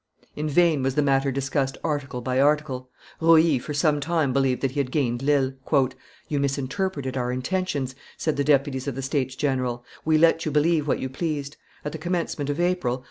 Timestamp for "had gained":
4.79-5.21